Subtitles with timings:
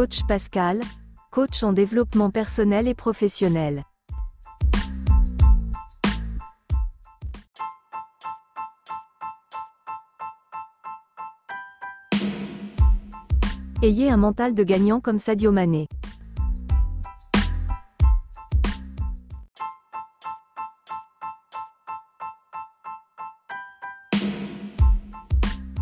[0.00, 0.80] Coach Pascal,
[1.30, 3.84] coach en développement personnel et professionnel.
[13.82, 15.86] Ayez un mental de gagnant comme Sadio Mané.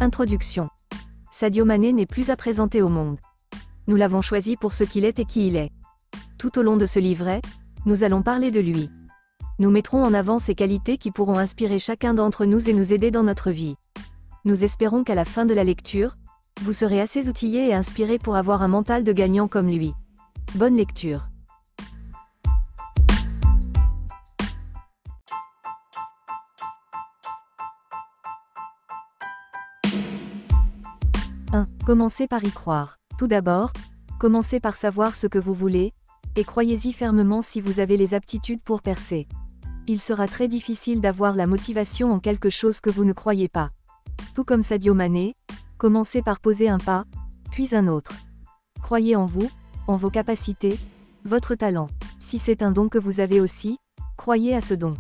[0.00, 0.68] Introduction.
[1.30, 3.20] Sadio Mané n'est plus à présenter au monde.
[3.88, 5.70] Nous l'avons choisi pour ce qu'il est et qui il est.
[6.36, 7.40] Tout au long de ce livret,
[7.86, 8.90] nous allons parler de lui.
[9.58, 13.10] Nous mettrons en avant ses qualités qui pourront inspirer chacun d'entre nous et nous aider
[13.10, 13.76] dans notre vie.
[14.44, 16.18] Nous espérons qu'à la fin de la lecture,
[16.60, 19.94] vous serez assez outillé et inspiré pour avoir un mental de gagnant comme lui.
[20.54, 21.30] Bonne lecture.
[31.54, 31.64] «1.
[31.86, 32.98] Commencez par y croire.
[33.18, 33.72] Tout d'abord,
[34.18, 35.94] commencez par savoir ce que vous voulez,
[36.36, 39.28] et croyez-y fermement si vous avez les aptitudes pour percer.
[39.86, 43.70] Il sera très difficile d'avoir la motivation en quelque chose que vous ne croyez pas.
[44.34, 45.34] Tout comme Sadio Mané,
[45.78, 47.04] commencez par poser un pas,
[47.50, 48.12] puis un autre.
[48.82, 49.50] Croyez en vous,
[49.86, 50.78] en vos capacités,
[51.24, 51.88] votre talent.
[52.20, 53.78] Si c'est un don que vous avez aussi,
[54.16, 54.94] croyez à ce don.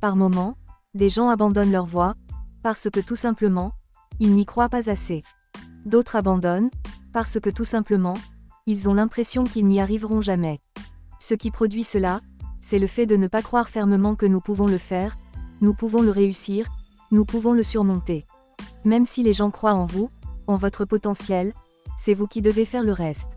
[0.00, 0.56] Par moments,
[0.94, 2.14] des gens abandonnent leur voie,
[2.62, 3.72] parce que tout simplement,
[4.20, 5.22] ils n'y croient pas assez.
[5.84, 6.70] D'autres abandonnent,
[7.12, 8.14] parce que tout simplement,
[8.68, 10.60] ils ont l'impression qu'ils n'y arriveront jamais.
[11.20, 12.20] Ce qui produit cela,
[12.60, 15.16] c'est le fait de ne pas croire fermement que nous pouvons le faire,
[15.62, 16.68] nous pouvons le réussir,
[17.10, 18.26] nous pouvons le surmonter.
[18.84, 20.10] Même si les gens croient en vous,
[20.46, 21.54] en votre potentiel,
[21.96, 23.30] c'est vous qui devez faire le reste.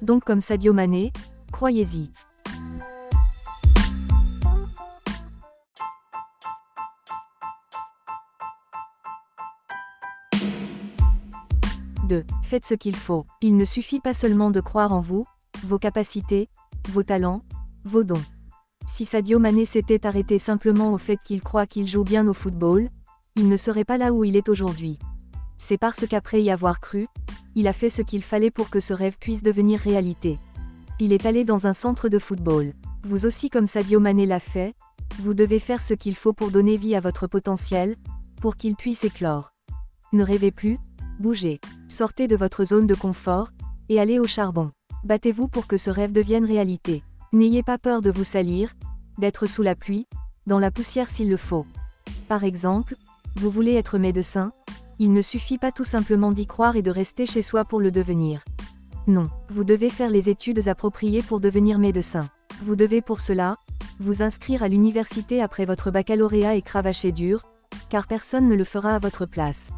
[0.00, 1.12] Donc comme Sadio Mané,
[1.52, 2.10] croyez-y.
[12.42, 13.26] Faites ce qu'il faut.
[13.40, 15.26] Il ne suffit pas seulement de croire en vous,
[15.64, 16.48] vos capacités,
[16.88, 17.42] vos talents,
[17.84, 18.22] vos dons.
[18.88, 22.88] Si Sadio Mané s'était arrêté simplement au fait qu'il croit qu'il joue bien au football,
[23.36, 24.98] il ne serait pas là où il est aujourd'hui.
[25.58, 27.06] C'est parce qu'après y avoir cru,
[27.54, 30.38] il a fait ce qu'il fallait pour que ce rêve puisse devenir réalité.
[30.98, 32.72] Il est allé dans un centre de football.
[33.04, 34.74] Vous aussi comme Sadio Mané l'a fait,
[35.20, 37.96] vous devez faire ce qu'il faut pour donner vie à votre potentiel,
[38.40, 39.52] pour qu'il puisse éclore.
[40.12, 40.78] Ne rêvez plus,
[41.22, 41.60] bougez.
[41.88, 43.48] Sortez de votre zone de confort,
[43.88, 44.72] et allez au charbon.
[45.04, 47.02] Battez-vous pour que ce rêve devienne réalité.
[47.32, 48.74] N'ayez pas peur de vous salir,
[49.16, 50.06] d'être sous la pluie,
[50.46, 51.64] dans la poussière s'il le faut.
[52.28, 52.96] Par exemple,
[53.36, 54.52] vous voulez être médecin,
[54.98, 57.90] il ne suffit pas tout simplement d'y croire et de rester chez soi pour le
[57.90, 58.44] devenir.
[59.06, 62.28] Non, vous devez faire les études appropriées pour devenir médecin.
[62.62, 63.56] Vous devez pour cela,
[63.98, 67.42] vous inscrire à l'université après votre baccalauréat et cravacher dur,
[67.88, 69.70] car personne ne le fera à votre place.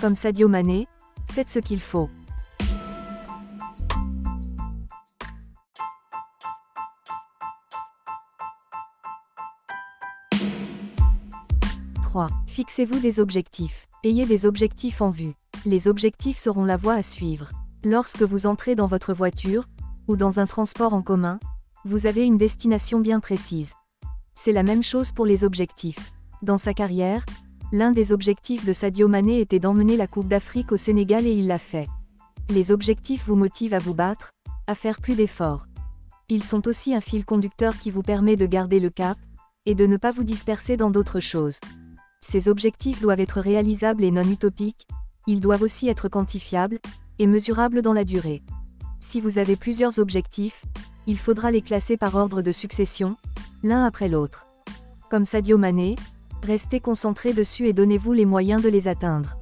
[0.00, 0.86] Comme Sadio Mané,
[1.30, 2.08] Faites ce qu'il faut.
[12.46, 13.86] Fixez-vous des objectifs.
[14.02, 15.34] Ayez des objectifs en vue.
[15.64, 17.50] Les objectifs seront la voie à suivre.
[17.84, 19.64] Lorsque vous entrez dans votre voiture,
[20.08, 21.38] ou dans un transport en commun,
[21.84, 23.74] vous avez une destination bien précise.
[24.34, 26.12] C'est la même chose pour les objectifs.
[26.42, 27.24] Dans sa carrière,
[27.70, 31.46] L'un des objectifs de Sadio Mané était d'emmener la Coupe d'Afrique au Sénégal et il
[31.46, 31.86] l'a fait.
[32.48, 34.30] Les objectifs vous motivent à vous battre,
[34.66, 35.66] à faire plus d'efforts.
[36.30, 39.18] Ils sont aussi un fil conducteur qui vous permet de garder le cap,
[39.66, 41.58] et de ne pas vous disperser dans d'autres choses.
[42.22, 44.88] Ces objectifs doivent être réalisables et non utopiques,
[45.26, 46.78] ils doivent aussi être quantifiables,
[47.18, 48.42] et mesurables dans la durée.
[49.00, 50.64] Si vous avez plusieurs objectifs,
[51.06, 53.16] il faudra les classer par ordre de succession,
[53.62, 54.46] l'un après l'autre.
[55.10, 55.96] Comme Sadio Mané,
[56.42, 59.36] Restez concentré dessus et donnez-vous les moyens de les atteindre.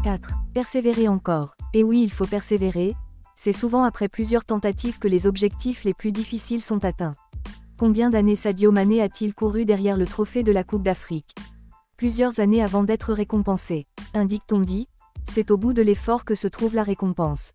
[0.04, 0.30] «4.
[0.54, 1.54] Persévérer encore.
[1.74, 2.94] Et oui, il faut persévérer,
[3.36, 7.14] c'est souvent après plusieurs tentatives que les objectifs les plus difficiles sont atteints.
[7.78, 11.34] Combien d'années Sadio Mané a-t-il couru derrière le trophée de la Coupe d'Afrique?
[11.96, 13.86] Plusieurs années avant d'être récompensé.
[14.12, 14.88] Indique-t-on dit,
[15.28, 17.52] c'est au bout de l'effort que se trouve la récompense.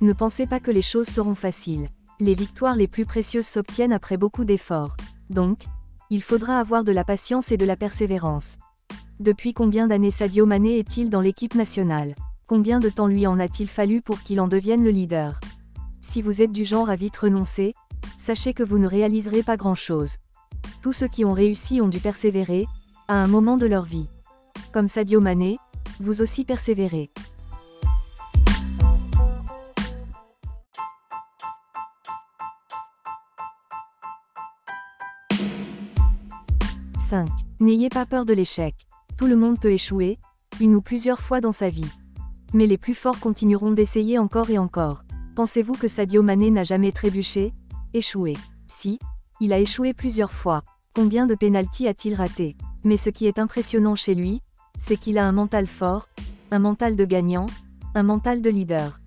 [0.00, 1.88] Ne pensez pas que les choses seront faciles.
[2.20, 4.96] Les victoires les plus précieuses s'obtiennent après beaucoup d'efforts.
[5.30, 5.64] Donc,
[6.10, 8.56] il faudra avoir de la patience et de la persévérance.
[9.20, 12.14] Depuis combien d'années Sadio Mané est-il dans l'équipe nationale?
[12.46, 15.38] Combien de temps lui en a-t-il fallu pour qu'il en devienne le leader?
[16.00, 17.74] Si vous êtes du genre à vite renoncer,
[18.16, 20.16] sachez que vous ne réaliserez pas grand-chose.
[20.82, 22.66] Tous ceux qui ont réussi ont dû persévérer,
[23.08, 24.08] à un moment de leur vie.
[24.72, 25.58] Comme Sadio Mané,
[26.00, 27.10] vous aussi persévérez.
[37.08, 37.26] 5.
[37.60, 38.74] N'ayez pas peur de l'échec.
[39.16, 40.18] Tout le monde peut échouer,
[40.60, 41.90] une ou plusieurs fois dans sa vie.
[42.52, 45.04] Mais les plus forts continueront d'essayer encore et encore.
[45.34, 47.54] Pensez-vous que Sadio Mané n'a jamais trébuché?
[47.94, 48.34] Échoué.
[48.66, 48.98] Si,
[49.40, 50.62] il a échoué plusieurs fois.
[50.94, 52.56] Combien de pénalties a-t-il raté?
[52.84, 54.42] Mais ce qui est impressionnant chez lui,
[54.78, 56.08] c'est qu'il a un mental fort,
[56.50, 57.46] un mental de gagnant,
[57.94, 59.00] un mental de leader.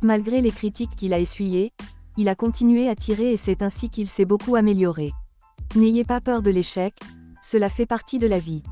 [0.00, 1.72] Malgré les critiques qu'il a essuyées,
[2.16, 5.12] il a continué à tirer et c'est ainsi qu'il s'est beaucoup amélioré.
[5.76, 6.94] N'ayez pas peur de l'échec,
[7.42, 8.62] cela fait partie de la vie.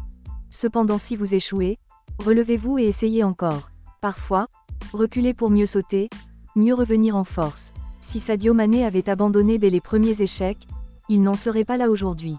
[0.51, 1.79] Cependant si vous échouez,
[2.19, 3.71] relevez-vous et essayez encore.
[4.01, 4.47] Parfois,
[4.93, 6.09] reculez pour mieux sauter,
[6.55, 7.73] mieux revenir en force.
[8.01, 10.67] Si Sadio Mané avait abandonné dès les premiers échecs,
[11.09, 12.37] il n'en serait pas là aujourd'hui.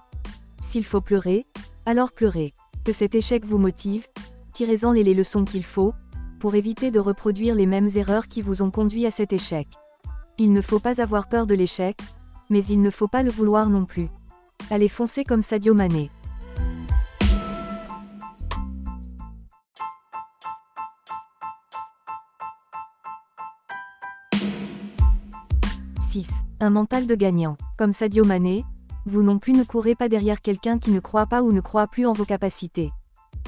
[0.61, 1.45] S'il faut pleurer,
[1.85, 2.53] alors pleurez.
[2.93, 4.07] Cet échec vous motive,
[4.53, 5.93] tirez-en les leçons qu'il faut,
[6.39, 9.67] pour éviter de reproduire les mêmes erreurs qui vous ont conduit à cet échec.
[10.37, 11.99] Il ne faut pas avoir peur de l'échec,
[12.49, 14.09] mais il ne faut pas le vouloir non plus.
[14.69, 16.09] Allez foncer comme Sadio Mané.
[26.03, 26.29] «6.
[26.61, 27.57] Un mental de gagnant.
[27.77, 28.65] Comme Sadio Mané,
[29.07, 31.87] vous non plus ne courez pas derrière quelqu'un qui ne croit pas ou ne croit
[31.87, 32.91] plus en vos capacités.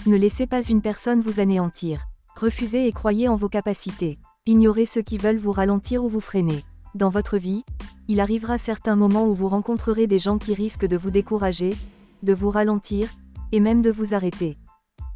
[0.06, 2.08] Ne laissez pas une personne vous anéantir.
[2.38, 4.18] Refusez et croyez en vos capacités.
[4.46, 6.64] Ignorez ceux qui veulent vous ralentir ou vous freiner.
[6.96, 7.66] Dans votre vie,
[8.08, 11.76] il arrivera certains moments où vous rencontrerez des gens qui risquent de vous décourager,
[12.24, 13.10] de vous ralentir,
[13.52, 14.58] et même de vous arrêter.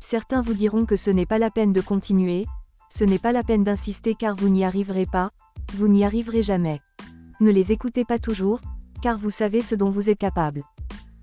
[0.02, 2.46] Certains vous diront que ce n'est pas la peine de continuer,
[2.90, 5.32] ce n'est pas la peine d'insister car vous n'y arriverez pas,
[5.76, 6.82] vous n'y arriverez jamais.
[7.40, 8.60] Ne les écoutez pas toujours,
[9.04, 10.64] car vous savez ce dont vous êtes capable.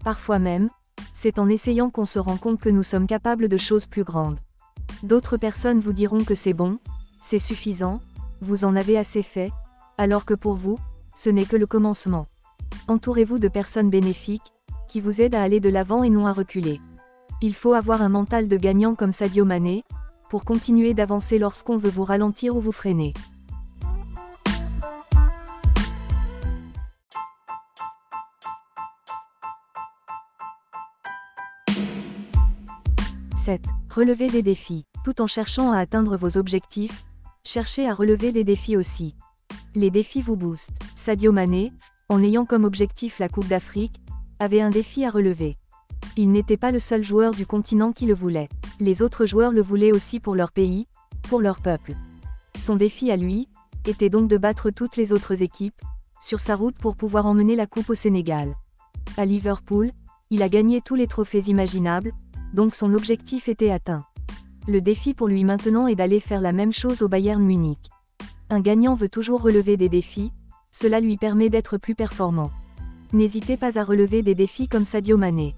[0.04, 0.68] Parfois même,
[1.14, 4.38] c'est en essayant qu'on se rend compte que nous sommes capables de choses plus grandes.
[5.02, 6.78] D'autres personnes vous diront que c'est bon,
[7.22, 8.00] c'est suffisant,
[8.42, 9.50] vous en avez assez fait,
[9.96, 10.78] alors que pour vous,
[11.14, 12.26] ce n'est que le commencement.
[12.86, 14.52] Entourez-vous de personnes bénéfiques,
[14.86, 16.82] qui vous aident à aller de l'avant et non à reculer.
[17.40, 19.84] Il faut avoir un mental de gagnant comme Sadio Mané,
[20.28, 23.14] pour continuer d'avancer lorsqu'on veut vous ralentir ou vous freiner.
[33.40, 33.64] «7.
[33.88, 34.84] Relevez des défis.
[35.02, 37.06] Tout en cherchant à atteindre vos objectifs,
[37.42, 39.14] cherchez à relever des défis aussi.
[39.74, 40.78] Les défis vous boostent.
[40.94, 41.72] Sadio Mané,
[42.10, 43.98] en ayant comme objectif la Coupe d'Afrique,
[44.40, 45.56] avait un défi à relever.
[46.18, 48.50] Il n'était pas le seul joueur du continent qui le voulait.
[48.78, 50.86] Les autres joueurs le voulaient aussi pour leur pays,
[51.22, 51.94] pour leur peuple.
[52.58, 53.48] Son défi à lui,
[53.86, 55.80] était donc de battre toutes les autres équipes,
[56.20, 58.54] sur sa route pour pouvoir emmener la Coupe au Sénégal.
[59.16, 59.92] À Liverpool,
[60.28, 62.12] il a gagné tous les trophées imaginables,
[62.54, 64.04] donc son objectif était atteint.
[64.68, 67.90] Le défi pour lui maintenant est d'aller faire la même chose au Bayern Munich.
[68.50, 70.32] Un gagnant veut toujours relever des défis,
[70.70, 72.50] cela lui permet d'être plus performant.
[73.12, 75.54] N'hésitez pas à relever des défis comme Sadio Mané.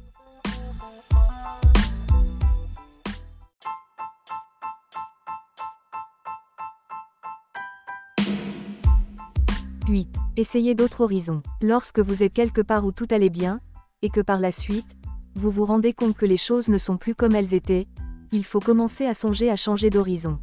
[9.88, 10.08] «8.
[10.36, 11.42] Essayez d'autres horizons.
[11.60, 13.60] Lorsque vous êtes quelque part où tout allait bien,
[14.00, 14.96] et que par la suite,
[15.34, 17.86] vous vous rendez compte que les choses ne sont plus comme elles étaient,
[18.32, 20.38] il faut commencer à songer à changer d'horizon.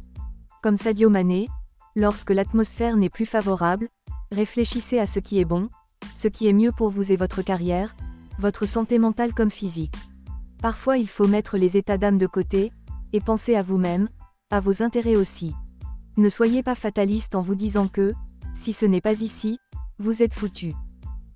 [0.62, 1.48] Comme Sadio Mané,
[1.96, 3.88] lorsque l'atmosphère n'est plus favorable,
[4.30, 5.68] réfléchissez à ce qui est bon,
[6.14, 7.94] ce qui est mieux pour vous et votre carrière,
[8.38, 9.96] votre santé mentale comme physique.
[10.60, 12.72] Parfois il faut mettre les états d'âme de côté,
[13.12, 14.08] et penser à vous-même,
[14.50, 15.54] à vos intérêts aussi.
[16.16, 18.12] Ne soyez pas fataliste en vous disant que,
[18.54, 19.58] si ce n'est pas ici,
[19.98, 20.74] vous êtes foutu.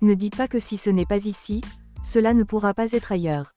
[0.01, 1.61] Ne dites pas que si ce n'est pas ici,
[2.03, 3.54] cela ne pourra pas être ailleurs.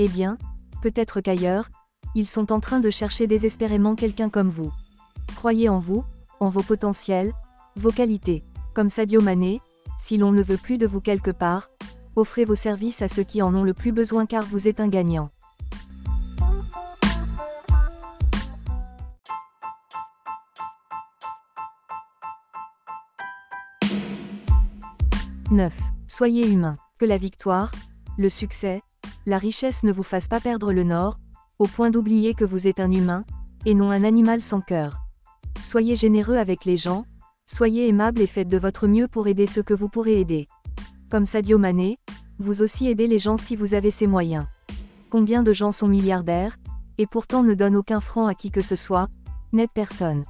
[0.00, 0.38] Eh bien,
[0.80, 1.70] peut-être qu'ailleurs,
[2.14, 4.72] ils sont en train de chercher désespérément quelqu'un comme vous.
[5.34, 6.04] Croyez en vous,
[6.38, 7.32] en vos potentiels,
[7.74, 8.44] vos qualités.
[8.74, 9.60] Comme Sadio Mané,
[9.98, 11.68] si l'on ne veut plus de vous quelque part,
[12.14, 14.86] offrez vos services à ceux qui en ont le plus besoin car vous êtes un
[14.86, 15.30] gagnant.
[25.50, 25.72] «9.
[26.06, 26.76] Soyez humain.
[26.98, 27.72] Que la victoire,
[28.16, 28.82] le succès,
[29.28, 31.18] la richesse ne vous fassent pas perdre le nord,
[31.58, 33.24] au point d'oublier que vous êtes un humain,
[33.66, 35.00] et non un animal sans cœur.
[35.62, 37.04] Soyez généreux avec les gens,
[37.44, 40.48] soyez aimable et faites de votre mieux pour aider ceux que vous pourrez aider.
[41.10, 41.98] Comme Sadio Mané,
[42.38, 44.46] vous aussi aidez les gens si vous avez ces moyens.
[45.10, 46.56] Combien de gens sont milliardaires,
[46.96, 49.08] et pourtant ne donnent aucun franc à qui que ce soit,
[49.52, 50.24] n'aident personne.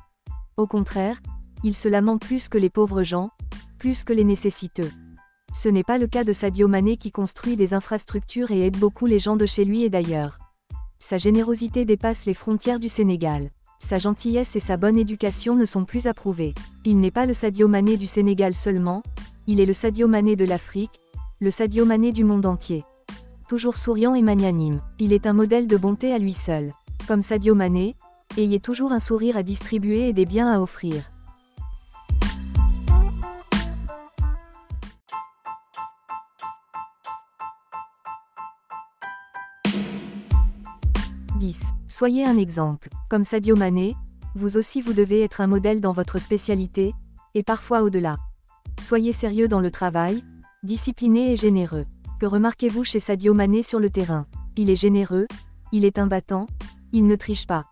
[0.57, 1.21] Au contraire,
[1.63, 3.31] ils se lamentent plus que les pauvres gens,
[3.79, 4.91] plus que les nécessiteux.
[5.55, 9.07] Ce n'est pas le cas de Sadio Mané qui construit des infrastructures et aide beaucoup
[9.07, 10.39] les gens de chez lui et d'ailleurs.
[11.01, 13.51] Sa générosité dépasse les frontières du Sénégal.
[13.81, 16.55] Sa gentillesse et sa bonne éducation ne sont plus approuvées.
[16.85, 19.03] Il n'est pas le Sadio Mané du Sénégal seulement,
[19.47, 21.01] il est le Sadio Mané de l'Afrique,
[21.41, 22.85] le Sadio Mané du monde entier.
[23.49, 24.83] toujours souriant et magnanime.
[24.99, 26.75] Il est un modèle de bonté à lui seul.
[27.07, 27.97] Comme Sadio Mané,
[28.37, 31.03] ayez toujours un sourire à distribuer et des biens à offrir.
[41.39, 41.63] 10.
[41.89, 42.89] Soyez un exemple.
[43.09, 43.97] Comme Sadio Mané,
[44.35, 46.95] vous aussi vous devez être un modèle dans votre spécialité,
[47.35, 48.17] et parfois au-delà.
[48.83, 50.25] Soyez sérieux dans le travail,
[50.63, 51.87] discipliné et généreux.
[52.21, 54.27] Que remarquez-vous chez Sadio Mané sur le terrain?
[54.57, 55.29] Il est généreux,
[55.73, 56.47] il est un battant,
[56.93, 57.67] il ne triche pas.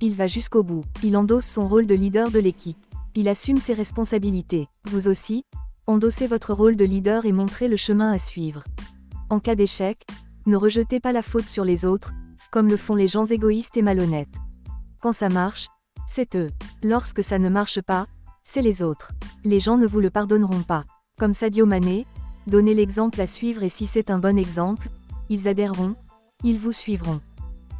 [0.00, 2.78] Il va jusqu'au bout, il endosse son rôle de leader de l'équipe.
[3.14, 4.68] Il assume ses responsabilités.
[4.90, 5.44] Vous aussi,
[5.86, 8.64] endossez votre rôle de leader et montrez le chemin à suivre.
[9.28, 10.06] En cas d'échec,
[10.46, 12.14] ne rejetez pas la faute sur les autres,
[12.52, 14.36] comme le font les gens égoïstes et malhonnêtes.
[15.00, 15.68] Quand ça marche,
[16.06, 16.50] c'est eux.
[16.82, 18.06] Lorsque ça ne marche pas,
[18.44, 19.12] c'est les autres.
[19.42, 20.84] Les gens ne vous le pardonneront pas.
[21.18, 22.06] Comme Sadio Mané,
[22.46, 24.90] donnez l'exemple à suivre et si c'est un bon exemple,
[25.30, 25.96] ils adhéreront,
[26.44, 27.20] ils vous suivront.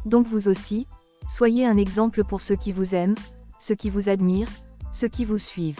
[0.05, 0.87] Donc vous aussi,
[1.29, 3.15] soyez un exemple pour ceux qui vous aiment,
[3.59, 4.49] ceux qui vous admirent,
[4.91, 5.79] ceux qui vous suivent.